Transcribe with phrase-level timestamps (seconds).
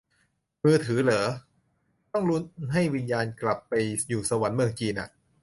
[0.63, 1.23] มือถือเหรอ
[2.13, 3.73] ต้องลุ้นให้วิญญาณกลับไป
[4.09, 5.09] อยู่สวรรค์เมืองจีนอ่ะ